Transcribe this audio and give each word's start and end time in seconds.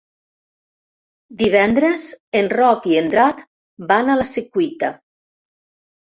Divendres 1.41 2.05
en 2.39 2.49
Roc 2.57 2.87
i 2.93 2.97
en 3.01 3.11
Drac 3.11 3.43
van 3.91 4.09
a 4.09 4.15
la 4.21 4.25
Secuita. 4.31 4.91